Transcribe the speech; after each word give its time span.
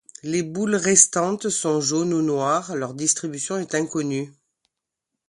Les 0.23 0.41
boules 0.41 0.73
restantes 0.77 1.49
sont 1.49 1.79
jaunes 1.79 2.11
ou 2.11 2.23
noires, 2.23 2.75
leur 2.75 2.95
distribution 2.95 3.59
est 3.59 3.75
inconnue. 3.75 4.33